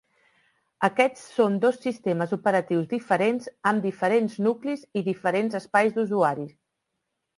Aquests 0.87 1.25
són 1.33 1.59
dos 1.65 1.77
sistemes 1.83 2.33
operatius 2.39 2.89
diferents 2.93 3.51
amb 3.73 3.85
diferents 3.91 4.39
nuclis 4.47 4.85
i 5.03 5.07
diferents 5.13 5.59
espais 5.61 5.95
d'usuari. 5.99 6.49